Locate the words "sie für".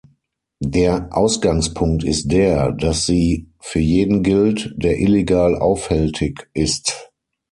3.05-3.77